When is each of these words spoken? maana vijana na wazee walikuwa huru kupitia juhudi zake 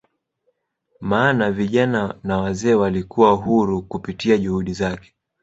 maana 1.01 1.51
vijana 1.51 2.15
na 2.23 2.37
wazee 2.37 2.73
walikuwa 2.73 3.33
huru 3.33 3.81
kupitia 3.81 4.37
juhudi 4.37 4.73
zake 4.73 5.15